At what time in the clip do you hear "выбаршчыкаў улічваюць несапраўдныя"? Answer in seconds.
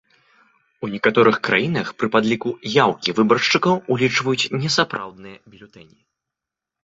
3.19-5.37